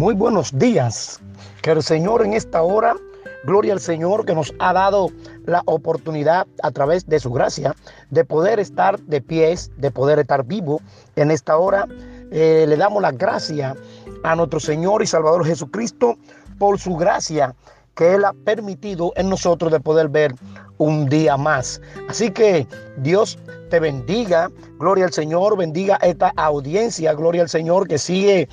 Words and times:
Muy 0.00 0.14
buenos 0.14 0.58
días. 0.58 1.20
Que 1.60 1.72
el 1.72 1.82
Señor 1.82 2.24
en 2.24 2.32
esta 2.32 2.62
hora, 2.62 2.96
gloria 3.44 3.74
al 3.74 3.80
Señor 3.80 4.24
que 4.24 4.34
nos 4.34 4.54
ha 4.58 4.72
dado 4.72 5.10
la 5.44 5.60
oportunidad 5.66 6.46
a 6.62 6.70
través 6.70 7.06
de 7.06 7.20
su 7.20 7.30
gracia 7.30 7.76
de 8.08 8.24
poder 8.24 8.60
estar 8.60 8.98
de 8.98 9.20
pies, 9.20 9.70
de 9.76 9.90
poder 9.90 10.18
estar 10.18 10.46
vivo 10.46 10.80
en 11.16 11.30
esta 11.30 11.58
hora. 11.58 11.86
Eh, 12.30 12.64
le 12.66 12.78
damos 12.78 13.02
la 13.02 13.12
gracia 13.12 13.76
a 14.22 14.34
nuestro 14.36 14.58
Señor 14.58 15.02
y 15.02 15.06
Salvador 15.06 15.44
Jesucristo 15.44 16.16
por 16.58 16.78
su 16.78 16.96
gracia 16.96 17.54
que 17.94 18.14
Él 18.14 18.24
ha 18.24 18.32
permitido 18.32 19.12
en 19.16 19.28
nosotros 19.28 19.70
de 19.70 19.80
poder 19.80 20.08
ver 20.08 20.34
un 20.78 21.10
día 21.10 21.36
más. 21.36 21.78
Así 22.08 22.30
que 22.30 22.66
Dios 22.96 23.38
te 23.68 23.78
bendiga, 23.78 24.50
gloria 24.78 25.04
al 25.04 25.12
Señor, 25.12 25.58
bendiga 25.58 25.96
esta 25.96 26.32
audiencia, 26.36 27.12
gloria 27.12 27.42
al 27.42 27.50
Señor 27.50 27.86
que 27.86 27.98
sigue 27.98 28.48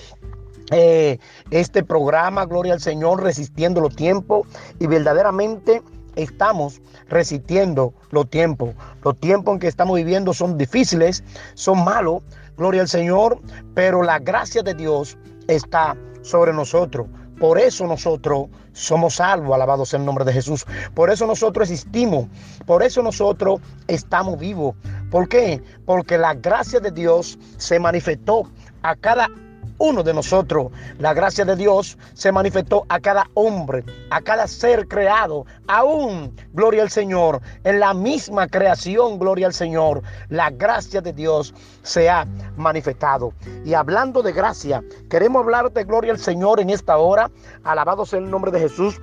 eh, 0.72 1.20
este 1.52 1.84
programa, 1.84 2.46
Gloria 2.46 2.74
al 2.74 2.82
Señor, 2.82 3.24
resistiendo 3.24 3.82
los 3.82 3.96
tiempos 3.96 4.48
y 4.80 4.88
verdaderamente 4.88 5.82
estamos 6.16 6.82
resistiendo 7.10 7.94
los 8.12 8.30
tiempos. 8.30 8.72
Los 9.04 9.18
tiempos 9.20 9.54
en 9.54 9.60
que 9.60 9.68
estamos 9.68 9.96
viviendo 9.96 10.34
son 10.34 10.58
difíciles, 10.58 11.24
son 11.54 11.84
malos, 11.84 12.22
Gloria 12.58 12.82
al 12.82 12.88
Señor, 12.88 13.40
pero 13.76 14.02
la 14.02 14.18
gracia 14.20 14.64
de 14.64 14.74
Dios 14.74 15.18
está 15.48 15.96
sobre 16.24 16.52
nosotros. 16.54 17.08
Por 17.40 17.60
eso 17.60 17.86
nosotros 17.86 18.48
somos 18.74 19.16
salvos, 19.16 19.54
alabados 19.54 19.90
sea 19.90 20.00
el 20.00 20.06
nombre 20.06 20.26
de 20.26 20.34
Jesús. 20.34 20.66
Por 20.96 21.12
eso 21.12 21.28
nosotros 21.28 21.70
existimos. 21.70 22.28
Por 22.66 22.82
eso 22.82 23.04
nosotros 23.04 23.62
estamos 23.88 24.40
vivos. 24.40 24.76
¿Por 25.12 25.30
qué? 25.30 25.62
Porque 25.86 26.18
la 26.18 26.34
gracia 26.34 26.80
de 26.80 26.90
Dios 26.90 27.38
se 27.58 27.80
manifestó 27.80 28.50
a 28.82 28.96
cada 28.96 29.30
uno 29.80 30.04
de 30.04 30.14
nosotros. 30.14 30.72
La 31.00 31.14
gracia 31.14 31.46
de 31.46 31.56
Dios 31.56 31.98
se 32.14 32.32
manifestó 32.32 32.86
a 32.90 33.00
cada 33.00 33.30
hombre, 33.34 33.84
a 34.10 34.22
cada 34.22 34.48
ser 34.48 34.88
creado. 34.88 35.46
Aún, 35.68 36.36
gloria 36.54 36.84
al 36.84 36.90
Señor, 36.90 37.42
en 37.64 37.80
la 37.80 37.94
misma 37.94 38.48
creación, 38.48 39.20
gloria 39.20 39.48
al 39.48 39.54
Señor, 39.54 40.02
la 40.30 40.50
gracia 40.50 41.02
de 41.02 41.14
Dios 41.14 41.54
se 41.84 42.10
ha 42.10 42.26
manifestado. 42.56 43.34
Y 43.66 43.74
hablando 43.74 44.22
de 44.22 44.32
gracia, 44.32 44.84
queremos 45.10 45.44
hablar 45.44 45.72
de 45.72 45.84
gloria 45.84 46.12
al 46.12 46.20
Señor 46.20 46.60
en 46.60 46.70
esta 46.70 46.98
hora. 46.98 47.32
Alabado 47.64 48.06
sea 48.06 48.20
el 48.20 48.30
nombre 48.30 48.52
de 48.52 48.60
Jesús 48.60 49.00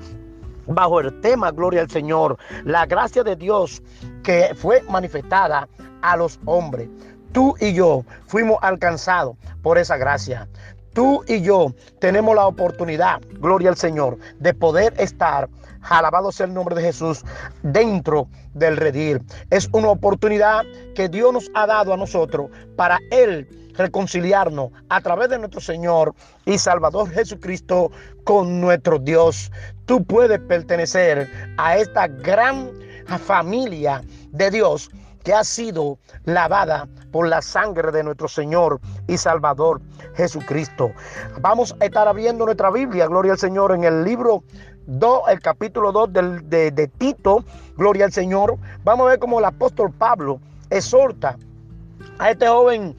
bajo 0.67 1.01
el 1.01 1.21
tema 1.21 1.51
Gloria 1.51 1.83
al 1.83 1.91
Señor, 1.91 2.39
la 2.65 2.87
gracia 2.87 3.23
de 3.23 3.37
Dios 3.37 3.83
que 4.23 4.55
fue 4.57 4.83
manifestada 4.89 5.69
a 6.03 6.17
los 6.17 6.39
hombres. 6.45 6.89
Tú 7.35 7.57
y 7.59 7.73
yo 7.73 8.05
fuimos 8.29 8.59
alcanzados 8.63 9.37
por 9.61 9.77
esa 9.77 9.97
gracia. 9.97 10.49
Tú 10.93 11.25
y 11.27 11.43
yo 11.43 11.75
tenemos 11.99 12.37
la 12.37 12.47
oportunidad, 12.47 13.21
gloria 13.41 13.71
al 13.71 13.77
Señor, 13.77 14.19
de 14.39 14.55
poder 14.55 14.95
estar, 14.99 15.49
alabado 15.83 16.31
sea 16.31 16.47
el 16.47 16.55
nombre 16.55 16.77
de 16.77 16.83
Jesús, 16.83 17.25
dentro 17.65 18.29
del 18.55 18.77
redir. 18.77 19.21
Es 19.51 19.69
una 19.73 19.89
oportunidad 19.89 20.63
que 20.95 21.09
Dios 21.09 21.33
nos 21.33 21.51
ha 21.55 21.67
dado 21.67 21.93
a 21.93 21.97
nosotros 21.97 22.53
para 22.77 23.01
Él 23.11 23.49
reconciliarnos 23.77 24.71
a 24.89 25.01
través 25.01 25.29
de 25.29 25.39
nuestro 25.41 25.61
Señor 25.61 26.15
y 26.47 26.59
Salvador 26.59 27.11
Jesucristo 27.11 27.91
con 28.23 28.61
nuestro 28.61 29.01
Dios. 29.01 29.51
Tú 29.87 30.05
puedes 30.05 30.39
pertenecer 30.39 31.29
a 31.59 31.79
esta 31.79 32.07
gran 32.07 32.71
familia 33.19 34.03
de 34.31 34.53
Dios 34.53 34.89
que 35.25 35.33
ha 35.33 35.43
sido 35.43 35.99
lavada 36.25 36.87
por 37.11 37.27
la 37.27 37.43
sangre 37.43 37.91
de 37.91 38.05
nuestro 38.05 38.29
Señor 38.29 38.81
y 39.09 39.17
Salvador 39.17 39.81
Jesucristo. 40.15 40.93
Vamos 41.41 41.75
a 41.81 41.85
estar 41.87 42.07
abriendo 42.07 42.45
nuestra 42.45 42.71
Biblia, 42.71 43.07
gloria 43.07 43.33
al 43.33 43.39
Señor, 43.39 43.73
en 43.73 43.85
el 43.85 44.05
libro 44.05 44.45
2, 44.87 45.23
el 45.31 45.41
capítulo 45.41 45.91
2 45.93 46.13
de, 46.45 46.71
de 46.71 46.89
Tito, 46.89 47.45
gloria 47.77 48.05
al 48.05 48.13
Señor. 48.13 48.59
Vamos 48.85 49.07
a 49.07 49.11
ver 49.11 49.19
cómo 49.19 49.39
el 49.39 49.47
apóstol 49.47 49.91
Pablo 49.91 50.41
exhorta 50.71 51.39
a 52.19 52.31
este 52.31 52.47
joven, 52.47 52.97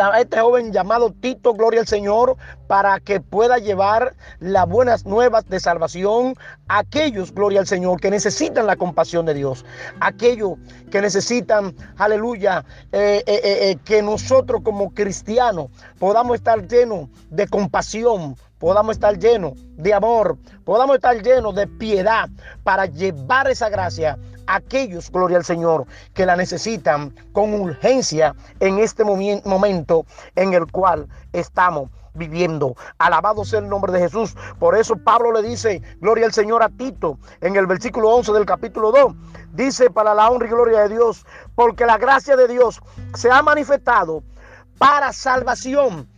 a 0.00 0.20
este 0.20 0.40
joven 0.40 0.72
llamado 0.72 1.12
Tito, 1.20 1.54
gloria 1.54 1.80
al 1.80 1.86
Señor, 1.86 2.36
para 2.66 3.00
que 3.00 3.20
pueda 3.20 3.58
llevar 3.58 4.14
las 4.40 4.68
buenas 4.68 5.06
nuevas 5.06 5.48
de 5.48 5.58
salvación 5.58 6.34
a 6.68 6.80
aquellos, 6.80 7.32
gloria 7.32 7.60
al 7.60 7.66
Señor, 7.66 8.00
que 8.00 8.10
necesitan 8.10 8.66
la 8.66 8.76
compasión 8.76 9.26
de 9.26 9.34
Dios, 9.34 9.64
aquellos 10.00 10.52
que 10.90 11.00
necesitan, 11.00 11.74
aleluya, 11.96 12.64
eh, 12.92 13.22
eh, 13.26 13.40
eh, 13.44 13.76
que 13.84 14.02
nosotros 14.02 14.60
como 14.62 14.90
cristianos 14.90 15.68
podamos 15.98 16.36
estar 16.36 16.66
llenos 16.66 17.08
de 17.30 17.46
compasión, 17.46 18.36
podamos 18.58 18.96
estar 18.96 19.18
llenos 19.18 19.52
de 19.76 19.94
amor, 19.94 20.36
podamos 20.64 20.96
estar 20.96 21.22
llenos 21.22 21.54
de 21.54 21.66
piedad 21.66 22.28
para 22.64 22.86
llevar 22.86 23.48
esa 23.48 23.68
gracia 23.68 24.18
aquellos, 24.48 25.10
gloria 25.10 25.36
al 25.36 25.44
Señor, 25.44 25.86
que 26.14 26.26
la 26.26 26.36
necesitan 26.36 27.14
con 27.32 27.54
urgencia 27.54 28.34
en 28.60 28.78
este 28.78 29.04
momento 29.04 30.04
en 30.34 30.54
el 30.54 30.70
cual 30.72 31.06
estamos 31.32 31.90
viviendo. 32.14 32.74
Alabado 32.98 33.44
sea 33.44 33.60
el 33.60 33.68
nombre 33.68 33.92
de 33.92 34.00
Jesús. 34.00 34.34
Por 34.58 34.76
eso 34.76 34.96
Pablo 34.96 35.32
le 35.32 35.42
dice, 35.42 35.82
gloria 36.00 36.26
al 36.26 36.32
Señor 36.32 36.62
a 36.62 36.68
Tito, 36.68 37.18
en 37.40 37.56
el 37.56 37.66
versículo 37.66 38.10
11 38.10 38.32
del 38.32 38.44
capítulo 38.44 38.90
2. 38.90 39.14
Dice, 39.52 39.90
para 39.90 40.14
la 40.14 40.28
honra 40.28 40.46
y 40.46 40.50
gloria 40.50 40.80
de 40.80 40.88
Dios, 40.90 41.24
porque 41.54 41.86
la 41.86 41.98
gracia 41.98 42.36
de 42.36 42.48
Dios 42.48 42.80
se 43.14 43.30
ha 43.30 43.42
manifestado 43.42 44.22
para 44.78 45.12
salvación. 45.12 46.08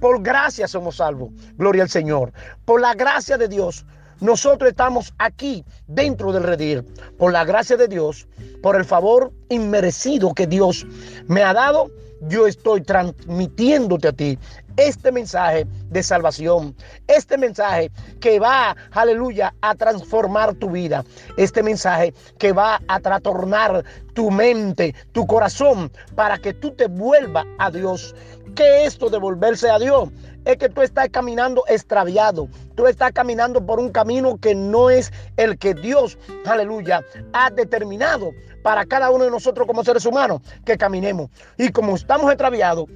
Por 0.00 0.22
gracia 0.22 0.66
somos 0.66 0.96
salvos. 0.96 1.30
Gloria 1.56 1.82
al 1.82 1.90
Señor. 1.90 2.32
Por 2.64 2.80
la 2.80 2.94
gracia 2.94 3.36
de 3.36 3.48
Dios 3.48 3.84
nosotros 4.20 4.70
estamos 4.70 5.12
aquí 5.18 5.64
dentro 5.86 6.32
del 6.32 6.42
redir 6.42 6.84
por 7.18 7.32
la 7.32 7.44
gracia 7.44 7.76
de 7.76 7.88
Dios, 7.88 8.26
por 8.62 8.76
el 8.76 8.84
favor 8.84 9.32
inmerecido 9.48 10.34
que 10.34 10.46
Dios 10.46 10.86
me 11.26 11.42
ha 11.42 11.52
dado. 11.52 11.90
Yo 12.28 12.46
estoy 12.46 12.82
transmitiéndote 12.82 14.08
a 14.08 14.12
ti 14.12 14.38
este 14.76 15.10
mensaje 15.10 15.66
de 15.88 16.02
salvación, 16.02 16.74
este 17.06 17.36
mensaje 17.38 17.90
que 18.20 18.38
va, 18.38 18.76
aleluya, 18.92 19.54
a 19.62 19.74
transformar 19.74 20.54
tu 20.54 20.70
vida, 20.70 21.04
este 21.36 21.62
mensaje 21.62 22.14
que 22.38 22.52
va 22.52 22.80
a 22.88 23.00
trastornar 23.00 23.84
tu 24.14 24.30
mente, 24.30 24.94
tu 25.12 25.26
corazón, 25.26 25.90
para 26.14 26.38
que 26.38 26.52
tú 26.54 26.70
te 26.72 26.86
vuelvas 26.86 27.46
a 27.58 27.70
Dios. 27.70 28.14
¿Qué 28.54 28.82
es 28.82 28.94
esto 28.94 29.08
de 29.08 29.18
volverse 29.18 29.70
a 29.70 29.78
Dios? 29.78 30.10
Es 30.44 30.56
que 30.56 30.68
tú 30.68 30.82
estás 30.82 31.08
caminando 31.10 31.64
extraviado. 31.68 32.48
Tú 32.74 32.86
estás 32.86 33.12
caminando 33.12 33.64
por 33.64 33.78
un 33.78 33.90
camino 33.90 34.38
que 34.38 34.54
no 34.54 34.90
es 34.90 35.12
el 35.36 35.58
que 35.58 35.74
Dios, 35.74 36.18
aleluya, 36.46 37.04
ha 37.32 37.50
determinado 37.50 38.30
para 38.62 38.84
cada 38.86 39.10
uno 39.10 39.24
de 39.24 39.30
nosotros 39.30 39.66
como 39.66 39.84
seres 39.84 40.06
humanos 40.06 40.40
que 40.64 40.76
caminemos. 40.76 41.30
Y 41.56 41.70
como 41.70 41.96
estamos 41.96 42.30
extraviados, 42.30 42.86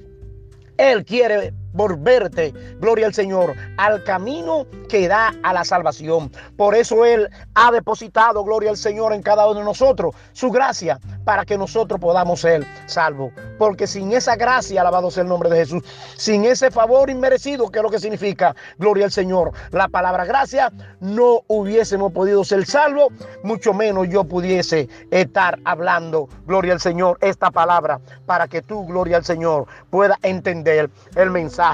Él 0.77 1.05
quiere 1.05 1.53
volverte, 1.75 2.53
gloria 2.79 3.05
al 3.05 3.13
Señor, 3.13 3.53
al 3.77 4.03
camino 4.03 4.65
que 4.87 5.07
da 5.07 5.33
a 5.43 5.53
la 5.53 5.65
salvación. 5.65 6.31
Por 6.55 6.73
eso 6.73 7.05
Él 7.05 7.29
ha 7.53 7.71
depositado, 7.71 8.43
gloria 8.43 8.69
al 8.69 8.77
Señor, 8.77 9.13
en 9.13 9.21
cada 9.21 9.47
uno 9.47 9.59
de 9.59 9.65
nosotros 9.65 10.15
su 10.31 10.49
gracia 10.51 10.99
para 11.25 11.45
que 11.45 11.57
nosotros 11.57 11.99
podamos 11.99 12.39
ser 12.39 12.65
salvos. 12.85 13.33
Porque 13.57 13.87
sin 13.87 14.13
esa 14.13 14.35
gracia, 14.35 14.81
alabado 14.81 15.11
sea 15.11 15.23
el 15.23 15.29
nombre 15.29 15.49
de 15.49 15.57
Jesús, 15.57 15.83
sin 16.15 16.45
ese 16.45 16.71
favor 16.71 17.09
inmerecido, 17.09 17.69
que 17.69 17.79
es 17.79 17.83
lo 17.83 17.89
que 17.89 17.99
significa, 17.99 18.55
gloria 18.77 19.05
al 19.05 19.11
Señor, 19.11 19.51
la 19.71 19.89
palabra 19.89 20.23
gracia, 20.23 20.71
no 21.01 21.41
hubiésemos 21.47 22.13
podido 22.13 22.43
ser 22.45 22.65
salvos, 22.65 23.07
mucho 23.43 23.73
menos 23.73 24.07
yo 24.09 24.23
pudiese 24.23 24.87
estar 25.11 25.59
hablando, 25.65 26.29
gloria 26.45 26.73
al 26.73 26.79
Señor, 26.79 27.17
esta 27.21 27.51
palabra, 27.51 27.99
para 28.25 28.47
que 28.47 28.61
tú, 28.61 28.85
gloria 28.85 29.17
al 29.17 29.25
Señor, 29.25 29.65
pueda 29.89 30.17
entender 30.21 30.89
el 31.15 31.31
mensaje 31.31 31.64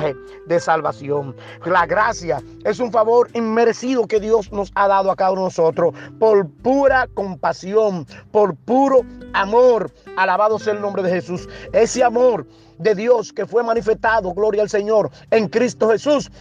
de 0.48 0.60
salvación. 0.60 1.36
La 1.66 1.86
gracia 1.86 2.42
es 2.64 2.80
un 2.80 2.92
favor 2.92 3.30
inmerecido 3.34 4.08
que 4.08 4.20
Dios 4.20 4.52
nos 4.52 4.72
ha 4.76 4.88
dado 4.88 5.12
a 5.12 5.16
cada 5.16 5.32
uno 5.32 5.42
de 5.42 5.46
nosotros 5.48 5.94
por 6.20 6.48
pura 6.48 7.08
compasión, 7.14 8.06
por 8.32 8.56
puro 8.56 9.02
amor. 9.34 9.92
Alabado 10.16 10.60
sea 10.60 10.74
el 10.74 10.82
nombre 10.82 11.04
de 11.04 11.10
Jesús. 11.10 11.50
Ese 11.74 12.04
amor 12.04 12.48
de 12.78 12.96
Dios 12.96 13.34
que 13.34 13.46
fue 13.46 13.64
manifestado, 13.64 14.34
gloria 14.34 14.64
al 14.64 14.70
Señor, 14.70 15.12
en 15.30 15.48
Cristo 15.50 15.90
Jesús, 15.90 16.32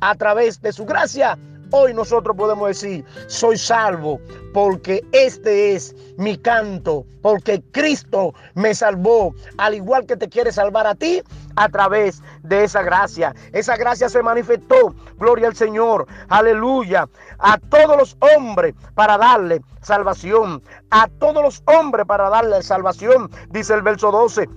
a 0.00 0.14
través 0.14 0.60
de 0.62 0.72
su 0.72 0.84
gracia. 0.86 1.38
Hoy 1.76 1.92
nosotros 1.92 2.36
podemos 2.36 2.68
decir, 2.68 3.04
soy 3.26 3.58
salvo 3.58 4.20
porque 4.52 5.04
este 5.10 5.74
es 5.74 5.92
mi 6.16 6.38
canto, 6.38 7.04
porque 7.20 7.64
Cristo 7.72 8.32
me 8.54 8.76
salvó, 8.76 9.34
al 9.58 9.74
igual 9.74 10.06
que 10.06 10.16
te 10.16 10.28
quiere 10.28 10.52
salvar 10.52 10.86
a 10.86 10.94
ti 10.94 11.20
a 11.56 11.68
través 11.68 12.22
de 12.44 12.62
esa 12.62 12.82
gracia. 12.82 13.34
Esa 13.52 13.76
gracia 13.76 14.08
se 14.08 14.22
manifestó, 14.22 14.94
gloria 15.18 15.48
al 15.48 15.56
Señor, 15.56 16.06
aleluya, 16.28 17.08
a 17.40 17.58
todos 17.58 17.96
los 17.96 18.16
hombres 18.20 18.72
para 18.94 19.18
darle 19.18 19.60
salvación, 19.82 20.62
a 20.90 21.08
todos 21.08 21.42
los 21.42 21.64
hombres 21.66 22.06
para 22.06 22.30
darle 22.30 22.62
salvación, 22.62 23.28
dice 23.50 23.74
el 23.74 23.82
verso 23.82 24.12
12 24.12 24.48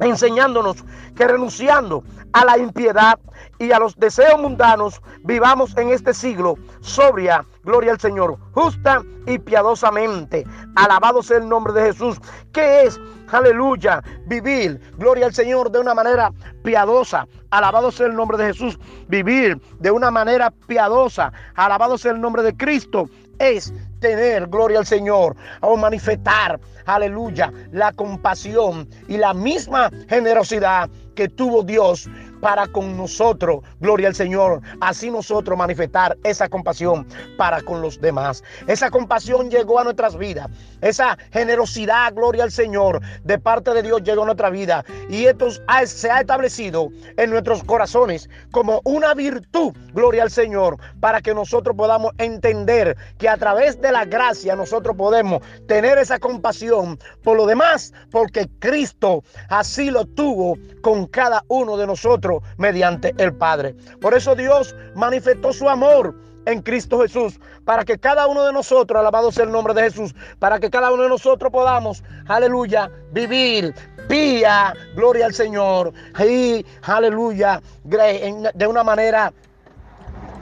enseñándonos 0.00 0.84
que 1.14 1.26
renunciando 1.26 2.04
a 2.32 2.44
la 2.44 2.58
impiedad 2.58 3.18
y 3.58 3.72
a 3.72 3.78
los 3.78 3.96
deseos 3.96 4.40
mundanos, 4.40 5.00
vivamos 5.24 5.76
en 5.76 5.90
este 5.90 6.12
siglo 6.12 6.56
sobria, 6.80 7.44
gloria 7.64 7.92
al 7.92 8.00
Señor, 8.00 8.38
justa 8.52 9.02
y 9.26 9.38
piadosamente. 9.38 10.44
Alabado 10.74 11.22
sea 11.22 11.38
el 11.38 11.48
nombre 11.48 11.72
de 11.72 11.92
Jesús. 11.92 12.20
¿Qué 12.52 12.82
es? 12.82 13.00
Aleluya, 13.32 14.02
vivir, 14.26 14.80
gloria 14.98 15.26
al 15.26 15.34
Señor, 15.34 15.70
de 15.70 15.80
una 15.80 15.94
manera 15.94 16.30
piadosa. 16.62 17.26
Alabado 17.50 17.90
sea 17.90 18.06
el 18.06 18.14
nombre 18.14 18.36
de 18.36 18.46
Jesús. 18.46 18.78
Vivir 19.08 19.60
de 19.80 19.90
una 19.90 20.10
manera 20.10 20.52
piadosa. 20.66 21.32
Alabado 21.54 21.98
sea 21.98 22.12
el 22.12 22.20
nombre 22.20 22.42
de 22.42 22.56
Cristo. 22.56 23.08
Es 23.38 23.72
tener, 24.00 24.46
gloria 24.46 24.78
al 24.78 24.86
Señor, 24.86 25.36
o 25.60 25.76
manifestar, 25.76 26.58
aleluya, 26.86 27.52
la 27.72 27.92
compasión 27.92 28.88
y 29.08 29.16
la 29.16 29.34
misma 29.34 29.90
generosidad 30.08 30.88
que 31.14 31.28
tuvo 31.28 31.62
Dios 31.62 32.08
para 32.40 32.66
con 32.66 32.96
nosotros, 32.96 33.60
gloria 33.80 34.08
al 34.08 34.14
Señor, 34.14 34.60
así 34.80 35.10
nosotros 35.10 35.56
manifestar 35.56 36.16
esa 36.24 36.48
compasión 36.48 37.06
para 37.36 37.60
con 37.62 37.80
los 37.80 38.00
demás. 38.00 38.42
Esa 38.66 38.90
compasión 38.90 39.50
llegó 39.50 39.78
a 39.78 39.84
nuestras 39.84 40.16
vidas, 40.16 40.48
esa 40.80 41.16
generosidad, 41.32 42.14
gloria 42.14 42.44
al 42.44 42.50
Señor, 42.52 43.00
de 43.24 43.38
parte 43.38 43.72
de 43.72 43.82
Dios 43.82 44.02
llegó 44.02 44.22
a 44.22 44.26
nuestra 44.26 44.50
vida. 44.50 44.84
Y 45.08 45.26
esto 45.26 45.48
se 45.50 46.10
ha 46.10 46.20
establecido 46.20 46.88
en 47.16 47.30
nuestros 47.30 47.62
corazones 47.64 48.28
como 48.50 48.80
una 48.84 49.14
virtud, 49.14 49.72
gloria 49.92 50.22
al 50.22 50.30
Señor, 50.30 50.78
para 51.00 51.20
que 51.20 51.34
nosotros 51.34 51.76
podamos 51.76 52.12
entender 52.18 52.96
que 53.18 53.28
a 53.28 53.36
través 53.36 53.80
de 53.80 53.92
la 53.92 54.04
gracia 54.04 54.56
nosotros 54.56 54.96
podemos 54.96 55.42
tener 55.66 55.98
esa 55.98 56.18
compasión 56.18 56.98
por 57.22 57.36
lo 57.36 57.46
demás, 57.46 57.92
porque 58.10 58.48
Cristo 58.58 59.22
así 59.48 59.90
lo 59.90 60.04
tuvo 60.04 60.56
con 60.82 61.06
cada 61.06 61.42
uno 61.48 61.76
de 61.76 61.86
nosotros 61.86 62.25
mediante 62.56 63.14
el 63.18 63.34
Padre. 63.34 63.74
Por 64.00 64.14
eso 64.14 64.34
Dios 64.34 64.74
manifestó 64.94 65.52
su 65.52 65.68
amor 65.68 66.14
en 66.46 66.62
Cristo 66.62 67.00
Jesús, 67.00 67.40
para 67.64 67.84
que 67.84 67.98
cada 67.98 68.26
uno 68.28 68.44
de 68.44 68.52
nosotros, 68.52 68.98
alabado 68.98 69.32
sea 69.32 69.44
el 69.44 69.50
nombre 69.50 69.74
de 69.74 69.82
Jesús, 69.82 70.14
para 70.38 70.60
que 70.60 70.70
cada 70.70 70.92
uno 70.92 71.02
de 71.02 71.08
nosotros 71.08 71.50
podamos, 71.50 72.04
aleluya, 72.28 72.90
vivir 73.12 73.74
pía, 74.08 74.72
gloria 74.94 75.26
al 75.26 75.34
Señor, 75.34 75.92
y 76.20 76.64
aleluya, 76.82 77.60
de 77.82 78.66
una 78.66 78.84
manera 78.84 79.32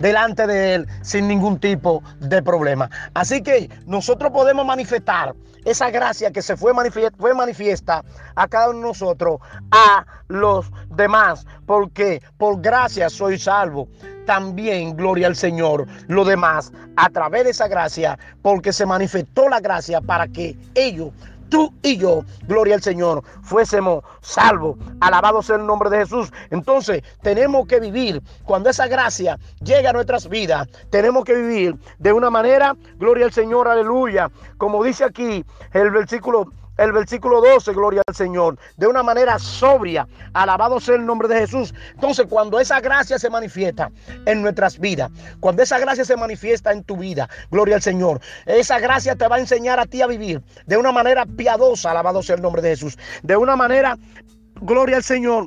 delante 0.00 0.46
de 0.46 0.74
Él 0.74 0.88
sin 1.02 1.28
ningún 1.28 1.58
tipo 1.58 2.02
de 2.20 2.42
problema. 2.42 2.90
Así 3.14 3.42
que 3.42 3.70
nosotros 3.86 4.30
podemos 4.32 4.66
manifestar 4.66 5.34
esa 5.64 5.90
gracia 5.90 6.30
que 6.30 6.42
se 6.42 6.56
fue, 6.56 6.74
manifiesta, 6.74 7.16
fue 7.18 7.34
manifiesta 7.34 8.04
a 8.34 8.48
cada 8.48 8.70
uno 8.70 8.80
de 8.80 8.84
nosotros, 8.86 9.38
a 9.70 10.04
los 10.28 10.70
demás, 10.90 11.46
porque 11.66 12.22
por 12.36 12.60
gracia 12.60 13.08
soy 13.08 13.38
salvo. 13.38 13.88
También, 14.26 14.96
gloria 14.96 15.26
al 15.26 15.36
Señor, 15.36 15.86
lo 16.06 16.24
demás, 16.24 16.72
a 16.96 17.10
través 17.10 17.44
de 17.44 17.50
esa 17.50 17.68
gracia, 17.68 18.18
porque 18.40 18.72
se 18.72 18.86
manifestó 18.86 19.50
la 19.50 19.60
gracia 19.60 20.00
para 20.00 20.28
que 20.28 20.56
ellos 20.74 21.10
tú 21.48 21.72
y 21.82 21.96
yo, 21.96 22.24
gloria 22.46 22.74
al 22.74 22.82
Señor, 22.82 23.22
fuésemos 23.42 24.04
salvos. 24.20 24.76
Alabado 25.00 25.42
sea 25.42 25.56
el 25.56 25.66
nombre 25.66 25.90
de 25.90 25.98
Jesús. 25.98 26.32
Entonces, 26.50 27.02
tenemos 27.22 27.66
que 27.66 27.80
vivir 27.80 28.22
cuando 28.44 28.70
esa 28.70 28.86
gracia 28.86 29.38
llega 29.62 29.90
a 29.90 29.92
nuestras 29.92 30.28
vidas. 30.28 30.68
Tenemos 30.90 31.24
que 31.24 31.34
vivir 31.34 31.76
de 31.98 32.12
una 32.12 32.30
manera, 32.30 32.76
gloria 32.96 33.26
al 33.26 33.32
Señor, 33.32 33.68
aleluya. 33.68 34.30
Como 34.58 34.82
dice 34.82 35.04
aquí 35.04 35.44
el 35.72 35.90
versículo 35.90 36.52
el 36.76 36.92
versículo 36.92 37.40
12, 37.40 37.72
gloria 37.72 38.02
al 38.06 38.14
Señor, 38.14 38.58
de 38.76 38.86
una 38.86 39.02
manera 39.02 39.38
sobria, 39.38 40.06
alabado 40.32 40.80
sea 40.80 40.96
el 40.96 41.06
nombre 41.06 41.28
de 41.28 41.40
Jesús. 41.40 41.74
Entonces, 41.94 42.26
cuando 42.28 42.58
esa 42.58 42.80
gracia 42.80 43.18
se 43.18 43.30
manifiesta 43.30 43.90
en 44.26 44.42
nuestras 44.42 44.78
vidas, 44.78 45.10
cuando 45.40 45.62
esa 45.62 45.78
gracia 45.78 46.04
se 46.04 46.16
manifiesta 46.16 46.72
en 46.72 46.82
tu 46.84 46.96
vida, 46.96 47.28
gloria 47.50 47.76
al 47.76 47.82
Señor, 47.82 48.20
esa 48.46 48.78
gracia 48.78 49.14
te 49.16 49.28
va 49.28 49.36
a 49.36 49.40
enseñar 49.40 49.78
a 49.78 49.86
ti 49.86 50.02
a 50.02 50.06
vivir 50.06 50.42
de 50.66 50.76
una 50.76 50.92
manera 50.92 51.26
piadosa, 51.26 51.90
alabado 51.90 52.22
sea 52.22 52.36
el 52.36 52.42
nombre 52.42 52.62
de 52.62 52.70
Jesús, 52.70 52.98
de 53.22 53.36
una 53.36 53.56
manera, 53.56 53.96
gloria 54.60 54.96
al 54.96 55.04
Señor, 55.04 55.46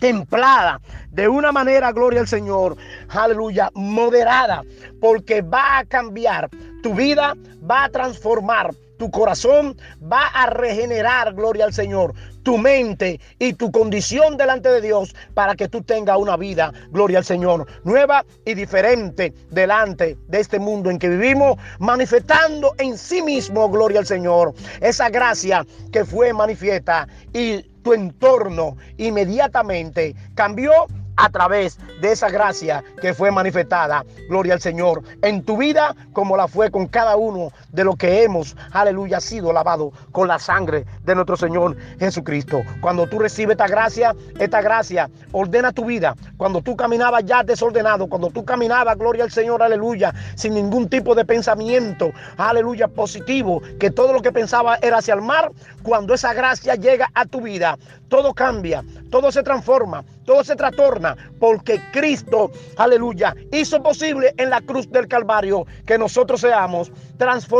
templada, 0.00 0.80
de 1.10 1.28
una 1.28 1.52
manera, 1.52 1.92
gloria 1.92 2.20
al 2.20 2.28
Señor, 2.28 2.76
aleluya, 3.08 3.70
moderada, 3.74 4.62
porque 5.00 5.42
va 5.42 5.78
a 5.78 5.84
cambiar 5.84 6.50
tu 6.82 6.94
vida, 6.94 7.34
va 7.68 7.84
a 7.84 7.88
transformar 7.88 8.74
tu 8.98 9.10
corazón 9.10 9.76
va 10.02 10.26
a 10.28 10.46
regenerar, 10.46 11.34
gloria 11.34 11.64
al 11.64 11.72
Señor, 11.72 12.14
tu 12.42 12.58
mente 12.58 13.20
y 13.38 13.54
tu 13.54 13.70
condición 13.72 14.36
delante 14.36 14.68
de 14.68 14.80
Dios 14.80 15.14
para 15.34 15.54
que 15.54 15.68
tú 15.68 15.82
tengas 15.82 16.16
una 16.18 16.36
vida, 16.36 16.72
gloria 16.90 17.18
al 17.18 17.24
Señor, 17.24 17.66
nueva 17.84 18.24
y 18.44 18.54
diferente 18.54 19.34
delante 19.50 20.16
de 20.28 20.40
este 20.40 20.58
mundo 20.58 20.90
en 20.90 20.98
que 20.98 21.08
vivimos, 21.08 21.58
manifestando 21.78 22.74
en 22.78 22.96
sí 22.96 23.22
mismo, 23.22 23.68
gloria 23.68 24.00
al 24.00 24.06
Señor, 24.06 24.54
esa 24.80 25.08
gracia 25.10 25.66
que 25.92 26.04
fue 26.04 26.32
manifiesta 26.32 27.08
y 27.32 27.62
tu 27.82 27.92
entorno 27.92 28.76
inmediatamente 28.96 30.14
cambió 30.34 30.72
a 31.16 31.30
través 31.30 31.78
de 32.00 32.12
esa 32.12 32.28
gracia 32.28 32.84
que 33.00 33.14
fue 33.14 33.30
manifestada, 33.30 34.04
gloria 34.28 34.54
al 34.54 34.60
Señor, 34.60 35.02
en 35.22 35.42
tu 35.42 35.56
vida 35.56 35.94
como 36.12 36.36
la 36.36 36.46
fue 36.46 36.70
con 36.70 36.86
cada 36.86 37.16
uno 37.16 37.50
de 37.72 37.84
los 37.84 37.96
que 37.96 38.22
hemos, 38.22 38.56
aleluya, 38.72 39.20
sido 39.20 39.52
lavado 39.52 39.92
con 40.12 40.28
la 40.28 40.38
sangre 40.38 40.86
de 41.04 41.14
nuestro 41.14 41.36
Señor 41.36 41.76
Jesucristo. 41.98 42.62
Cuando 42.80 43.06
tú 43.06 43.18
recibes 43.18 43.52
esta 43.52 43.66
gracia, 43.66 44.14
esta 44.38 44.60
gracia 44.62 45.10
ordena 45.32 45.72
tu 45.72 45.84
vida. 45.84 46.14
Cuando 46.36 46.62
tú 46.62 46.76
caminabas 46.76 47.24
ya 47.24 47.42
desordenado, 47.42 48.06
cuando 48.08 48.30
tú 48.30 48.44
caminabas, 48.44 48.96
gloria 48.96 49.24
al 49.24 49.30
Señor, 49.30 49.62
aleluya, 49.62 50.14
sin 50.36 50.54
ningún 50.54 50.88
tipo 50.88 51.14
de 51.14 51.24
pensamiento, 51.24 52.12
aleluya, 52.36 52.88
positivo, 52.88 53.60
que 53.80 53.90
todo 53.90 54.12
lo 54.12 54.22
que 54.22 54.32
pensaba 54.32 54.78
era 54.80 54.98
hacia 54.98 55.14
el 55.14 55.22
mar, 55.22 55.50
cuando 55.82 56.14
esa 56.14 56.32
gracia 56.34 56.74
llega 56.74 57.10
a 57.14 57.26
tu 57.26 57.40
vida, 57.40 57.78
todo 58.08 58.34
cambia, 58.34 58.84
todo 59.10 59.32
se 59.32 59.42
transforma, 59.42 60.04
todo 60.24 60.44
se 60.44 60.56
trastorna, 60.56 61.16
porque 61.38 61.80
Cristo, 61.92 62.50
aleluya, 62.76 63.34
hizo 63.52 63.82
posible 63.82 64.34
en 64.36 64.50
la 64.50 64.60
cruz 64.60 64.90
del 64.90 65.08
Calvario 65.08 65.66
que 65.86 65.98
nosotros 65.98 66.40
seamos 66.40 66.90
transformados 67.18 67.55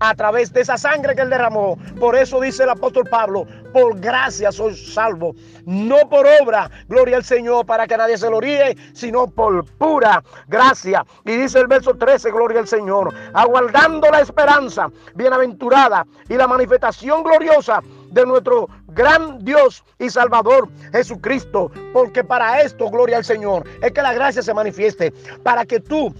a 0.00 0.14
través 0.14 0.52
de 0.52 0.60
esa 0.60 0.76
sangre 0.76 1.14
que 1.14 1.22
Él 1.22 1.30
derramó. 1.30 1.78
Por 1.98 2.16
eso 2.16 2.40
dice 2.40 2.64
el 2.64 2.70
apóstol 2.70 3.04
Pablo, 3.10 3.46
por 3.72 3.98
gracia 3.98 4.52
soy 4.52 4.76
salvo, 4.76 5.34
no 5.64 6.08
por 6.08 6.26
obra, 6.40 6.70
gloria 6.88 7.16
al 7.16 7.24
Señor, 7.24 7.66
para 7.66 7.86
que 7.86 7.96
nadie 7.96 8.18
se 8.18 8.30
lo 8.30 8.40
ríe, 8.40 8.76
sino 8.92 9.26
por 9.26 9.64
pura 9.78 10.22
gracia. 10.48 11.04
Y 11.24 11.36
dice 11.36 11.60
el 11.60 11.66
verso 11.66 11.94
13, 11.94 12.30
gloria 12.30 12.60
al 12.60 12.68
Señor, 12.68 13.12
aguardando 13.32 14.10
la 14.10 14.20
esperanza 14.20 14.90
bienaventurada 15.14 16.06
y 16.28 16.34
la 16.34 16.46
manifestación 16.46 17.22
gloriosa 17.22 17.80
de 18.10 18.24
nuestro 18.24 18.68
gran 18.88 19.44
Dios 19.44 19.84
y 19.98 20.08
Salvador 20.08 20.68
Jesucristo. 20.92 21.70
Porque 21.92 22.22
para 22.22 22.60
esto, 22.62 22.88
gloria 22.90 23.16
al 23.16 23.24
Señor, 23.24 23.64
es 23.82 23.92
que 23.92 24.02
la 24.02 24.12
gracia 24.12 24.42
se 24.42 24.54
manifieste. 24.54 25.12
Para 25.42 25.64
que 25.64 25.80
tú 25.80 26.14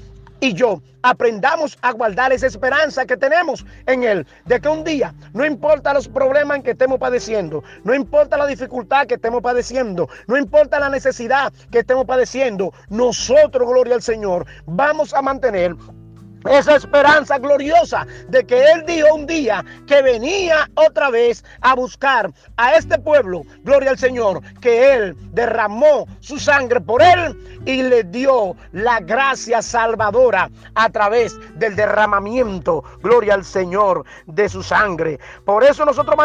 y 0.45 0.53
yo 0.53 0.83
aprendamos 1.01 1.79
a 1.81 1.93
guardar 1.93 2.31
esa 2.31 2.47
esperanza 2.47 3.07
que 3.07 3.17
tenemos 3.17 3.65
en 3.87 4.05
Él, 4.05 4.27
de 4.45 4.61
que 4.61 4.69
un 4.69 4.85
día, 4.85 5.15
no 5.33 5.47
importa 5.47 5.95
los 5.95 6.07
problemas 6.07 6.63
que 6.63 6.73
estemos 6.73 6.99
padeciendo, 6.99 7.65
no 7.83 7.95
importa 7.95 8.37
la 8.37 8.47
dificultad 8.47 9.07
que 9.07 9.15
estemos 9.15 9.41
padeciendo, 9.41 10.07
no 10.27 10.37
importa 10.37 10.79
la 10.79 10.91
necesidad 10.91 11.51
que 11.71 11.79
estemos 11.79 12.05
padeciendo, 12.05 12.75
nosotros, 12.91 13.67
gloria 13.67 13.95
al 13.95 14.03
Señor, 14.03 14.47
vamos 14.67 15.15
a 15.15 15.23
mantener 15.23 15.75
esa 16.51 16.77
esperanza 16.77 17.39
gloriosa 17.39 18.07
de 18.29 18.45
que 18.45 18.63
Él 18.73 18.85
dijo 18.87 19.15
un 19.15 19.27
día 19.27 19.65
que 19.87 20.03
venía 20.03 20.69
otra 20.75 21.11
vez 21.11 21.45
a 21.61 21.75
buscar 21.75 22.31
a 22.57 22.75
este 22.75 22.99
pueblo, 22.99 23.43
gloria 23.63 23.91
al 23.91 23.99
Señor, 23.99 24.41
que 24.61 24.95
Él 24.95 25.17
derramó 25.33 26.07
su 26.21 26.39
sangre 26.39 26.81
por 26.81 27.03
Él 27.03 27.37
y 27.65 27.83
le 27.83 28.05
dio 28.05 28.57
la 28.73 29.01
gracia 29.01 29.63
salvadora 29.63 30.51
a 30.75 30.91
través 30.91 31.39
del 31.59 31.77
derramamiento, 31.77 32.85
gloria 33.03 33.35
al 33.35 33.45
Señor, 33.45 34.05
de 34.27 34.49
su 34.49 34.63
sangre. 34.63 35.19
Por 35.45 35.65
eso 35.65 35.85
nosotros 35.85 36.17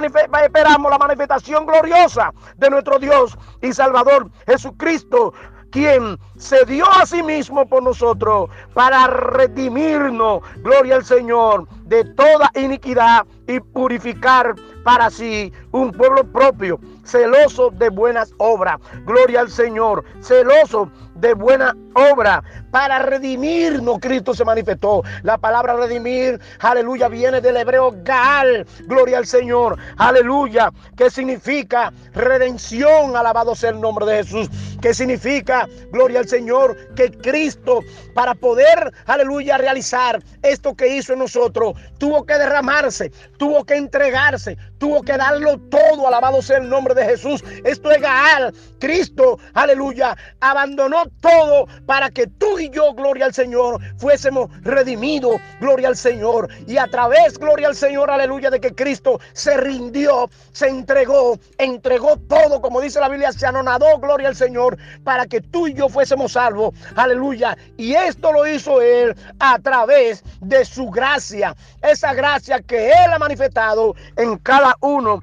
esperamos 0.44 0.92
la 0.92 0.98
manifestación 0.98 1.66
gloriosa 1.66 2.34
de 2.58 2.70
nuestro 2.70 3.00
Dios 3.00 3.38
y 3.62 3.74
Salvador 3.74 4.30
Jesucristo 4.46 5.34
quien 5.72 6.18
se 6.38 6.66
dio 6.66 6.86
a 6.90 7.06
sí 7.06 7.24
mismo 7.24 7.68
por 7.68 7.84
nosotros 7.84 8.50
para 8.74 9.08
redimirnos, 9.08 10.42
gloria 10.58 10.96
al 10.96 11.06
Señor, 11.06 11.68
de 11.86 12.04
toda 12.06 12.52
iniquidad 12.56 13.26
y 13.48 13.60
purificar 13.60 14.56
para 14.84 15.10
sí 15.10 15.52
un 15.72 15.92
pueblo 15.92 16.24
propio, 16.24 16.80
celoso 17.10 17.72
de 17.72 17.90
buenas 17.90 18.34
obras. 18.38 18.78
Gloria 19.06 19.42
al 19.42 19.50
Señor, 19.50 20.04
celoso 20.22 20.92
de 21.16 21.34
buena 21.34 21.76
obra 21.96 22.44
para 22.72 23.00
redimirnos. 23.00 24.00
Cristo 24.00 24.34
se 24.34 24.46
manifestó. 24.46 25.04
La 25.24 25.38
palabra 25.38 25.76
redimir, 25.76 26.40
aleluya, 26.60 27.08
viene 27.08 27.42
del 27.42 27.58
hebreo 27.58 27.94
Gaal. 28.04 28.66
Gloria 28.86 29.18
al 29.18 29.26
Señor, 29.26 29.78
aleluya, 29.98 30.72
que 30.96 31.10
significa 31.10 31.92
redención. 32.14 33.16
Alabado 33.16 33.56
sea 33.56 33.72
el 33.72 33.82
nombre 33.82 34.06
de 34.06 34.24
Jesús. 34.24 34.50
Que 34.82 34.94
significa, 34.94 35.68
gloria 35.92 36.20
al 36.20 36.28
Señor, 36.28 36.78
que 36.96 37.12
Cristo, 37.12 37.82
para 38.14 38.34
poder, 38.34 38.94
aleluya, 39.08 39.58
realizar 39.58 40.24
esto 40.42 40.74
que 40.74 40.96
hizo 40.96 41.14
en 41.14 41.20
nosotros, 41.20 41.74
tuvo 41.98 42.26
que 42.26 42.38
derramarse, 42.38 43.12
tuvo 43.38 43.66
que 43.66 43.76
entregarse, 43.76 44.58
tuvo 44.78 45.02
que 45.02 45.18
darlo 45.18 45.58
todo. 45.70 46.08
Alabado 46.08 46.42
sea 46.42 46.60
el 46.60 46.70
nombre 46.70 46.96
de 46.96 46.99
Jesús. 47.06 47.44
Esto 47.64 47.92
es 47.92 48.02
Gaal. 48.02 48.54
Cristo, 48.80 49.40
aleluya, 49.54 50.16
abandonó 50.40 51.04
todo 51.22 51.68
para 51.86 52.10
que 52.10 52.28
tú 52.28 52.60
y 52.60 52.70
yo, 52.70 52.94
gloria 52.94 53.26
al 53.26 53.34
Señor, 53.34 53.80
fuésemos 53.98 54.50
redimidos, 54.62 55.42
gloria 55.60 55.90
al 55.90 55.98
Señor. 55.98 56.50
Y 56.66 56.78
a 56.78 56.88
través, 56.88 57.38
gloria 57.38 57.68
al 57.68 57.76
Señor, 57.76 58.10
aleluya, 58.10 58.50
de 58.50 58.60
que 58.60 58.74
Cristo 58.74 59.20
se 59.34 59.58
rindió, 59.58 60.30
se 60.52 60.68
entregó, 60.68 61.38
entregó 61.58 62.18
todo, 62.18 62.62
como 62.62 62.82
dice 62.82 63.00
la 63.00 63.10
Biblia, 63.10 63.32
se 63.32 63.46
anonadó, 63.46 64.00
gloria 64.00 64.30
al 64.30 64.36
Señor, 64.36 64.78
para 65.04 65.26
que 65.26 65.42
tú 65.42 65.68
y 65.68 65.74
yo 65.74 65.90
fuésemos 65.90 66.34
salvos, 66.34 66.74
aleluya. 66.96 67.58
Y 67.78 67.94
esto 67.94 68.32
lo 68.32 68.48
hizo 68.48 68.82
Él 68.82 69.16
a 69.40 69.60
través 69.60 70.24
de 70.42 70.64
su 70.66 70.90
gracia, 70.90 71.56
esa 71.82 72.14
gracia 72.14 72.62
que 72.62 72.90
Él 72.90 73.12
ha 73.14 73.20
manifestado 73.20 73.96
en 74.16 74.38
cada 74.38 74.76
uno 74.82 75.22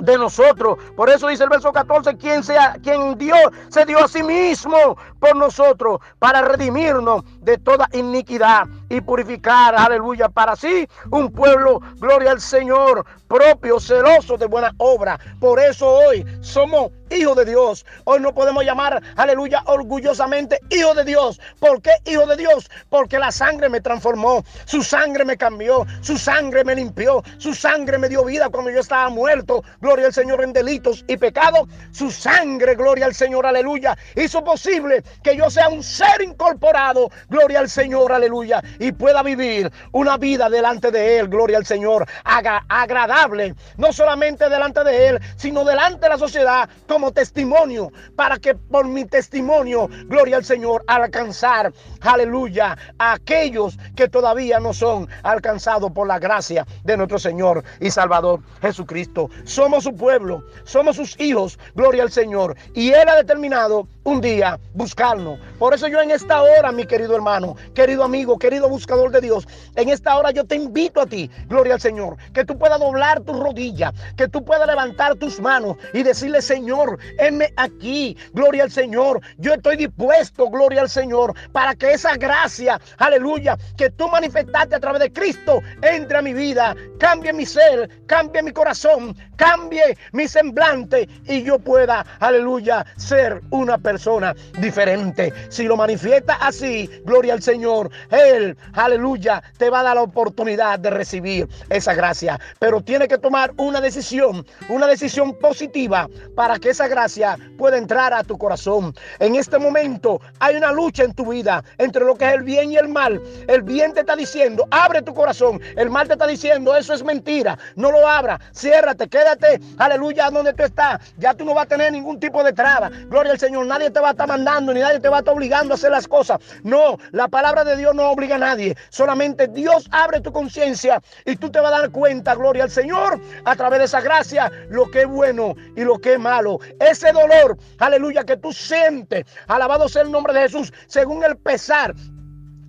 de 0.00 0.18
nosotros. 0.18 0.78
Por 0.96 1.10
eso 1.10 1.28
dice 1.28 1.44
el 1.44 1.50
verso 1.50 1.72
14, 1.72 2.16
quien 2.16 2.42
sea 2.42 2.76
quien 2.82 3.16
Dios 3.18 3.40
se 3.68 3.84
dio 3.84 4.04
a 4.04 4.08
sí 4.08 4.22
mismo 4.22 4.96
por 5.20 5.36
nosotros 5.36 6.00
para 6.18 6.42
redimirnos 6.42 7.24
de 7.42 7.58
toda 7.58 7.88
iniquidad 7.92 8.64
y 8.88 9.00
purificar, 9.00 9.74
aleluya, 9.74 10.28
para 10.28 10.56
sí 10.56 10.88
un 11.10 11.30
pueblo, 11.32 11.80
gloria 11.96 12.30
al 12.30 12.40
Señor, 12.40 13.04
propio, 13.28 13.80
celoso 13.80 14.36
de 14.36 14.46
buena 14.46 14.72
obra. 14.78 15.18
Por 15.40 15.58
eso 15.58 15.88
hoy 15.88 16.24
somos 16.40 16.90
hijos 17.10 17.36
de 17.36 17.44
Dios. 17.44 17.84
Hoy 18.04 18.20
no 18.20 18.34
podemos 18.34 18.64
llamar, 18.64 19.02
aleluya, 19.16 19.62
orgullosamente 19.66 20.58
hijo 20.70 20.94
de 20.94 21.04
Dios. 21.04 21.40
¿Por 21.58 21.80
qué 21.82 21.90
hijo 22.04 22.26
de 22.26 22.36
Dios? 22.36 22.70
Porque 22.88 23.18
la 23.18 23.30
sangre 23.32 23.68
me 23.68 23.80
transformó, 23.80 24.44
su 24.64 24.82
sangre 24.82 25.24
me 25.24 25.36
cambió, 25.36 25.86
su 26.00 26.18
sangre 26.18 26.64
me 26.64 26.74
limpió, 26.74 27.22
su 27.38 27.54
sangre 27.54 27.98
me 27.98 28.08
dio 28.08 28.24
vida 28.24 28.48
cuando 28.50 28.70
yo 28.70 28.80
estaba 28.80 29.08
muerto. 29.10 29.62
Gloria 29.80 30.06
al 30.06 30.12
Señor 30.12 30.42
en 30.42 30.52
delitos 30.52 31.04
y 31.08 31.16
pecados. 31.16 31.68
Su 31.90 32.10
sangre, 32.10 32.74
gloria 32.74 33.06
al 33.06 33.14
Señor, 33.14 33.46
aleluya, 33.46 33.96
hizo 34.16 34.42
posible 34.44 35.02
que 35.22 35.36
yo 35.36 35.50
sea 35.50 35.68
un 35.68 35.82
ser 35.82 36.22
incorporado, 36.22 37.10
gloria 37.32 37.60
al 37.60 37.70
Señor, 37.70 38.12
aleluya, 38.12 38.62
y 38.78 38.92
pueda 38.92 39.22
vivir 39.22 39.72
una 39.90 40.18
vida 40.18 40.48
delante 40.50 40.90
de 40.90 41.18
Él, 41.18 41.28
gloria 41.28 41.56
al 41.56 41.66
Señor, 41.66 42.06
haga 42.24 42.64
agradable, 42.68 43.54
no 43.78 43.92
solamente 43.92 44.48
delante 44.48 44.84
de 44.84 45.08
Él, 45.08 45.20
sino 45.36 45.64
delante 45.64 46.00
de 46.02 46.10
la 46.10 46.18
sociedad 46.18 46.68
como 46.86 47.10
testimonio, 47.10 47.90
para 48.14 48.38
que 48.38 48.54
por 48.54 48.86
mi 48.86 49.06
testimonio, 49.06 49.88
gloria 50.04 50.36
al 50.36 50.44
Señor, 50.44 50.84
alcanzar, 50.86 51.72
aleluya, 52.02 52.76
a 52.98 53.14
aquellos 53.14 53.78
que 53.96 54.08
todavía 54.08 54.60
no 54.60 54.74
son 54.74 55.08
alcanzados 55.22 55.90
por 55.92 56.06
la 56.06 56.18
gracia 56.18 56.66
de 56.84 56.96
nuestro 56.96 57.18
Señor 57.18 57.64
y 57.80 57.90
Salvador 57.90 58.40
Jesucristo. 58.60 59.30
Somos 59.44 59.84
su 59.84 59.96
pueblo, 59.96 60.44
somos 60.64 60.96
sus 60.96 61.18
hijos, 61.18 61.58
gloria 61.74 62.02
al 62.02 62.12
Señor, 62.12 62.56
y 62.74 62.90
Él 62.90 63.08
ha 63.08 63.16
determinado 63.16 63.88
un 64.04 64.20
día 64.20 64.58
buscarnos. 64.74 65.38
Por 65.58 65.74
eso 65.74 65.86
yo 65.88 66.00
en 66.00 66.10
esta 66.10 66.42
hora, 66.42 66.72
mi 66.72 66.86
querido 66.86 67.14
hermano, 67.14 67.56
querido 67.74 68.02
amigo, 68.04 68.38
querido 68.38 68.68
buscador 68.68 69.10
de 69.12 69.20
Dios, 69.20 69.46
en 69.76 69.88
esta 69.88 70.16
hora 70.16 70.30
yo 70.30 70.44
te 70.44 70.56
invito 70.56 71.00
a 71.00 71.06
ti, 71.06 71.30
gloria 71.46 71.74
al 71.74 71.80
Señor, 71.80 72.16
que 72.32 72.44
tú 72.44 72.58
puedas 72.58 72.80
doblar 72.80 73.20
tu 73.20 73.32
rodilla, 73.32 73.92
que 74.16 74.28
tú 74.28 74.44
puedas 74.44 74.66
levantar 74.66 75.14
tus 75.16 75.40
manos 75.40 75.76
y 75.92 76.02
decirle, 76.02 76.42
Señor, 76.42 76.98
heme 77.18 77.52
aquí, 77.56 78.16
gloria 78.32 78.64
al 78.64 78.70
Señor, 78.70 79.20
yo 79.38 79.54
estoy 79.54 79.76
dispuesto, 79.76 80.48
gloria 80.50 80.80
al 80.80 80.90
Señor, 80.90 81.34
para 81.52 81.74
que 81.74 81.92
esa 81.92 82.16
gracia, 82.16 82.80
aleluya, 82.98 83.56
que 83.76 83.90
tú 83.90 84.08
manifestaste 84.08 84.74
a 84.74 84.80
través 84.80 85.00
de 85.00 85.12
Cristo, 85.12 85.60
entre 85.82 86.18
a 86.18 86.22
mi 86.22 86.34
vida, 86.34 86.74
cambie 86.98 87.32
mi 87.32 87.46
ser, 87.46 87.88
cambie 88.06 88.42
mi 88.42 88.52
corazón, 88.52 89.16
cambie 89.36 89.96
mi 90.12 90.26
semblante 90.26 91.08
y 91.26 91.42
yo 91.42 91.58
pueda, 91.58 92.04
aleluya, 92.18 92.84
ser 92.96 93.40
una 93.50 93.78
persona 93.78 93.91
persona 93.92 94.34
diferente. 94.58 95.34
Si 95.50 95.64
lo 95.64 95.76
manifiesta 95.76 96.34
así, 96.40 96.88
gloria 97.04 97.34
al 97.34 97.42
Señor, 97.42 97.90
Él, 98.10 98.56
aleluya, 98.72 99.42
te 99.58 99.68
va 99.68 99.80
a 99.80 99.82
dar 99.82 99.96
la 99.96 100.02
oportunidad 100.02 100.78
de 100.78 100.88
recibir 100.88 101.46
esa 101.68 101.92
gracia. 101.92 102.40
Pero 102.58 102.80
tiene 102.80 103.06
que 103.06 103.18
tomar 103.18 103.52
una 103.58 103.82
decisión, 103.82 104.46
una 104.70 104.86
decisión 104.86 105.38
positiva 105.38 106.08
para 106.34 106.58
que 106.58 106.70
esa 106.70 106.88
gracia 106.88 107.36
pueda 107.58 107.76
entrar 107.76 108.14
a 108.14 108.24
tu 108.24 108.38
corazón. 108.38 108.94
En 109.18 109.36
este 109.36 109.58
momento 109.58 110.22
hay 110.38 110.56
una 110.56 110.72
lucha 110.72 111.04
en 111.04 111.12
tu 111.12 111.26
vida 111.30 111.62
entre 111.76 112.06
lo 112.06 112.14
que 112.16 112.24
es 112.28 112.32
el 112.32 112.44
bien 112.44 112.72
y 112.72 112.76
el 112.76 112.88
mal. 112.88 113.20
El 113.46 113.60
bien 113.60 113.92
te 113.92 114.00
está 114.00 114.16
diciendo, 114.16 114.66
abre 114.70 115.02
tu 115.02 115.12
corazón. 115.12 115.60
El 115.76 115.90
mal 115.90 116.06
te 116.06 116.14
está 116.14 116.26
diciendo, 116.26 116.74
eso 116.74 116.94
es 116.94 117.04
mentira. 117.04 117.58
No 117.76 117.92
lo 117.92 118.08
abra, 118.08 118.40
ciérrate, 118.54 119.06
quédate, 119.08 119.60
aleluya, 119.76 120.30
donde 120.30 120.54
tú 120.54 120.62
estás. 120.62 121.12
Ya 121.18 121.34
tú 121.34 121.44
no 121.44 121.52
vas 121.52 121.66
a 121.66 121.68
tener 121.68 121.92
ningún 121.92 122.18
tipo 122.18 122.42
de 122.42 122.54
traba. 122.54 122.90
Gloria 123.10 123.32
al 123.32 123.38
Señor, 123.38 123.66
nadie 123.66 123.81
te 123.90 124.00
va 124.00 124.08
a 124.08 124.10
estar 124.12 124.28
mandando, 124.28 124.72
ni 124.72 124.80
nadie 124.80 125.00
te 125.00 125.08
va 125.08 125.16
a 125.16 125.18
estar 125.20 125.34
obligando 125.34 125.74
a 125.74 125.76
hacer 125.76 125.90
las 125.90 126.08
cosas. 126.08 126.38
No, 126.62 126.98
la 127.10 127.28
palabra 127.28 127.64
de 127.64 127.76
Dios 127.76 127.94
no 127.94 128.10
obliga 128.10 128.36
a 128.36 128.38
nadie. 128.38 128.76
Solamente 128.90 129.48
Dios 129.48 129.88
abre 129.90 130.20
tu 130.20 130.32
conciencia 130.32 131.00
y 131.24 131.36
tú 131.36 131.50
te 131.50 131.60
vas 131.60 131.72
a 131.72 131.80
dar 131.80 131.90
cuenta, 131.90 132.34
gloria 132.34 132.64
al 132.64 132.70
Señor, 132.70 133.20
a 133.44 133.56
través 133.56 133.80
de 133.80 133.84
esa 133.86 134.00
gracia, 134.00 134.50
lo 134.68 134.90
que 134.90 135.02
es 135.02 135.08
bueno 135.08 135.54
y 135.76 135.82
lo 135.82 135.98
que 135.98 136.14
es 136.14 136.18
malo. 136.18 136.58
Ese 136.80 137.12
dolor, 137.12 137.56
aleluya, 137.78 138.24
que 138.24 138.36
tú 138.36 138.52
sientes, 138.52 139.24
alabado 139.46 139.88
sea 139.88 140.02
el 140.02 140.12
nombre 140.12 140.32
de 140.32 140.42
Jesús, 140.42 140.72
según 140.86 141.24
el 141.24 141.36
pesar 141.36 141.94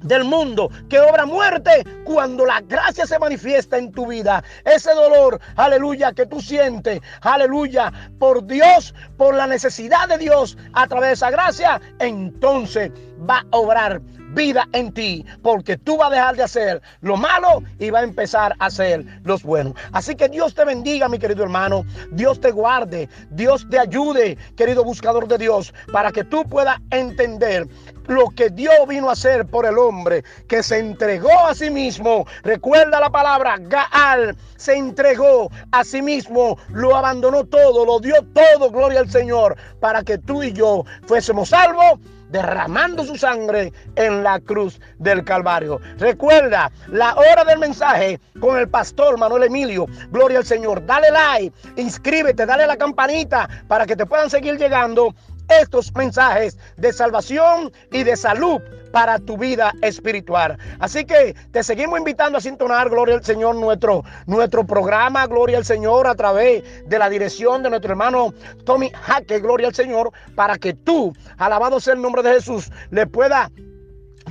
del 0.03 0.23
mundo 0.23 0.69
que 0.89 0.99
obra 0.99 1.25
muerte 1.25 1.83
cuando 2.03 2.45
la 2.45 2.61
gracia 2.61 3.05
se 3.05 3.19
manifiesta 3.19 3.77
en 3.77 3.91
tu 3.91 4.07
vida. 4.07 4.43
Ese 4.65 4.93
dolor, 4.93 5.39
aleluya, 5.55 6.13
que 6.13 6.25
tú 6.25 6.41
sientes, 6.41 6.99
aleluya, 7.21 7.91
por 8.19 8.45
Dios, 8.45 8.93
por 9.17 9.35
la 9.35 9.47
necesidad 9.47 10.07
de 10.07 10.17
Dios 10.17 10.57
a 10.73 10.87
través 10.87 11.09
de 11.09 11.13
esa 11.13 11.31
gracia, 11.31 11.81
entonces 11.99 12.91
va 13.29 13.45
a 13.51 13.57
obrar 13.57 14.01
vida 14.33 14.67
en 14.73 14.93
ti, 14.93 15.25
porque 15.41 15.77
tú 15.77 15.97
vas 15.97 16.09
a 16.09 16.15
dejar 16.15 16.35
de 16.35 16.43
hacer 16.43 16.81
lo 17.01 17.17
malo 17.17 17.63
y 17.79 17.89
va 17.89 17.99
a 17.99 18.03
empezar 18.03 18.55
a 18.59 18.65
hacer 18.65 19.05
los 19.23 19.43
buenos. 19.43 19.73
Así 19.91 20.15
que 20.15 20.29
Dios 20.29 20.53
te 20.53 20.65
bendiga, 20.65 21.07
mi 21.07 21.19
querido 21.19 21.43
hermano. 21.43 21.85
Dios 22.11 22.39
te 22.39 22.51
guarde, 22.51 23.09
Dios 23.31 23.67
te 23.69 23.79
ayude, 23.79 24.37
querido 24.55 24.83
buscador 24.83 25.27
de 25.27 25.37
Dios, 25.37 25.73
para 25.91 26.11
que 26.11 26.23
tú 26.23 26.43
puedas 26.45 26.79
entender 26.91 27.67
lo 28.07 28.29
que 28.29 28.49
Dios 28.49 28.73
vino 28.87 29.09
a 29.09 29.13
hacer 29.13 29.45
por 29.45 29.65
el 29.65 29.77
hombre, 29.77 30.23
que 30.47 30.61
se 30.61 30.79
entregó 30.79 31.47
a 31.47 31.55
sí 31.55 31.69
mismo. 31.69 32.25
Recuerda 32.43 32.99
la 32.99 33.09
palabra, 33.09 33.57
Gaal 33.59 34.35
se 34.57 34.73
entregó 34.73 35.49
a 35.71 35.83
sí 35.83 36.01
mismo, 36.01 36.57
lo 36.69 36.95
abandonó 36.95 37.45
todo, 37.45 37.85
lo 37.85 37.99
dio 37.99 38.15
todo, 38.33 38.71
gloria 38.71 38.99
al 38.99 39.09
Señor, 39.09 39.55
para 39.79 40.03
que 40.03 40.17
tú 40.17 40.43
y 40.43 40.51
yo 40.53 40.83
fuésemos 41.05 41.49
salvos 41.49 41.99
derramando 42.33 43.05
su 43.05 43.15
sangre 43.15 43.71
en 43.95 44.23
la 44.23 44.39
cruz 44.39 44.81
del 44.97 45.23
Calvario. 45.23 45.79
Recuerda 45.99 46.71
la 46.87 47.13
hora 47.13 47.45
del 47.45 47.59
mensaje 47.59 48.19
con 48.39 48.57
el 48.57 48.67
pastor 48.67 49.19
Manuel 49.19 49.43
Emilio. 49.43 49.85
Gloria 50.09 50.39
al 50.39 50.45
Señor. 50.45 50.83
Dale 50.85 51.11
like, 51.11 51.55
inscríbete, 51.77 52.45
dale 52.45 52.65
la 52.65 52.75
campanita 52.75 53.47
para 53.67 53.85
que 53.85 53.95
te 53.95 54.07
puedan 54.07 54.31
seguir 54.31 54.57
llegando 54.57 55.13
estos 55.49 55.93
mensajes 55.95 56.57
de 56.77 56.93
salvación 56.93 57.71
y 57.91 58.03
de 58.03 58.15
salud 58.15 58.61
para 58.91 59.17
tu 59.17 59.37
vida 59.37 59.73
espiritual. 59.81 60.57
Así 60.79 61.03
que 61.05 61.35
te 61.51 61.63
seguimos 61.63 61.97
invitando 61.97 62.37
a 62.37 62.41
sintonar, 62.41 62.89
gloria 62.89 63.15
al 63.15 63.23
Señor, 63.23 63.55
nuestro, 63.55 64.03
nuestro 64.27 64.65
programa, 64.65 65.25
gloria 65.25 65.57
al 65.57 65.65
Señor, 65.65 66.07
a 66.07 66.15
través 66.15 66.63
de 66.87 66.99
la 66.99 67.09
dirección 67.09 67.63
de 67.63 67.71
nuestro 67.71 67.91
hermano 67.91 68.33
Tommy 68.65 68.91
Jaque, 68.91 69.39
gloria 69.39 69.67
al 69.67 69.75
Señor, 69.75 70.11
para 70.35 70.57
que 70.57 70.73
tú, 70.73 71.13
alabado 71.37 71.79
sea 71.79 71.95
el 71.95 72.01
nombre 72.01 72.21
de 72.21 72.33
Jesús, 72.35 72.71
le 72.91 73.07
pueda 73.07 73.49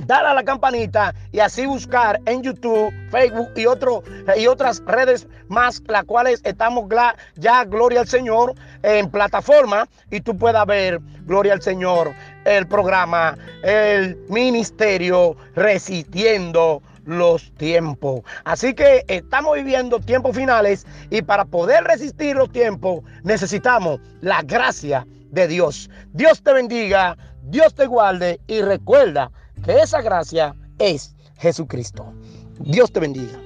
dar 0.05 0.25
a 0.25 0.33
la 0.33 0.43
campanita 0.43 1.13
y 1.31 1.39
así 1.39 1.65
buscar 1.65 2.19
en 2.25 2.43
YouTube, 2.43 2.93
Facebook 3.09 3.49
y, 3.55 3.61
y 4.41 4.47
otras 4.47 4.81
redes 4.85 5.27
más, 5.47 5.81
las 5.87 6.03
cuales 6.05 6.41
estamos 6.43 6.85
ya, 7.35 7.63
gloria 7.65 8.01
al 8.01 8.07
Señor, 8.07 8.53
en 8.81 9.09
plataforma 9.09 9.87
y 10.11 10.21
tú 10.21 10.37
puedas 10.37 10.65
ver, 10.65 10.99
gloria 11.25 11.53
al 11.53 11.61
Señor, 11.61 12.13
el 12.45 12.67
programa, 12.67 13.37
el 13.63 14.17
ministerio 14.29 15.35
resistiendo 15.55 16.81
los 17.05 17.51
tiempos. 17.55 18.21
Así 18.45 18.73
que 18.73 19.03
estamos 19.07 19.55
viviendo 19.55 19.99
tiempos 19.99 20.35
finales 20.35 20.85
y 21.09 21.21
para 21.21 21.45
poder 21.45 21.83
resistir 21.83 22.35
los 22.35 22.51
tiempos 22.51 23.03
necesitamos 23.23 23.99
la 24.21 24.41
gracia 24.41 25.05
de 25.31 25.47
Dios. 25.47 25.89
Dios 26.13 26.41
te 26.43 26.53
bendiga, 26.53 27.17
Dios 27.43 27.73
te 27.75 27.85
guarde 27.85 28.39
y 28.47 28.61
recuerda 28.61 29.31
que 29.63 29.79
esa 29.79 30.01
gracia 30.01 30.55
es 30.77 31.15
Jesucristo. 31.37 32.13
Dios 32.59 32.91
te 32.91 32.99
bendiga. 32.99 33.39